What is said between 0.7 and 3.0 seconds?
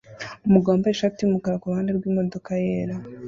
wambaye ishati yumukara kuruhande rwimodoka yera